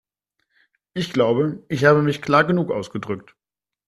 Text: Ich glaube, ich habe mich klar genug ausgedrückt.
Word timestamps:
Ich 0.95 1.13
glaube, 1.13 1.63
ich 1.69 1.85
habe 1.85 2.01
mich 2.01 2.23
klar 2.23 2.43
genug 2.43 2.71
ausgedrückt. 2.71 3.35